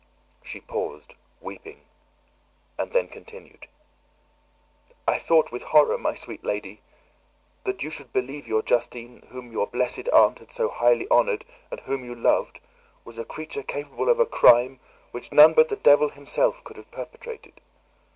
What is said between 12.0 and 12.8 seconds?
you loved,